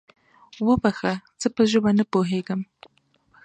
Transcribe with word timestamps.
وبخښه، 0.67 1.13
زه 1.41 1.47
په 1.55 1.61
ژبه 1.71 1.91
نه 1.99 2.03
پوهېږم؟ 2.11 2.61